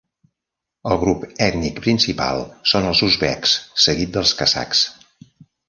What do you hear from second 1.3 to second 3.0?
ètnic principal són